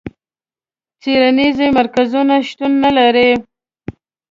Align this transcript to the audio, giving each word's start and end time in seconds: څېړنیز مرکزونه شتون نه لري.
څېړنیز 1.01 1.57
مرکزونه 1.77 2.35
شتون 2.47 2.71
نه 2.83 2.91
لري. 2.97 3.29